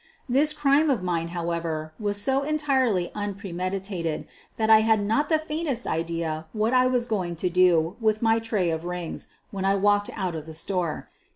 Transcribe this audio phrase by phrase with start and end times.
[0.27, 4.25] This crime of mine, however, was so entirely un premeditated
[4.57, 8.39] that I had not the faintest idea what I was going to do with my
[8.39, 11.07] tray of rings when I walked out of the store.